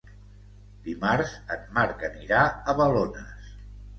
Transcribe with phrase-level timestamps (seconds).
[0.85, 3.55] Dimarts en Marc anirà a Balones.